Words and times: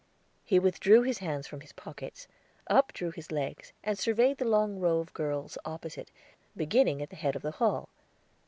He 0.43 0.57
withdrew 0.57 1.03
his 1.03 1.19
hands 1.19 1.45
from 1.45 1.61
his 1.61 1.73
pockets, 1.73 2.27
updrew 2.67 3.11
his 3.13 3.31
legs, 3.31 3.71
and 3.83 3.99
surveyed 3.99 4.39
the 4.39 4.45
long 4.47 4.79
row 4.79 4.97
of 4.97 5.13
girls 5.13 5.59
opposite, 5.63 6.09
beginning 6.57 7.03
at 7.03 7.11
the 7.11 7.15
head 7.15 7.35
of 7.35 7.43
the 7.43 7.51
hall. 7.61 7.87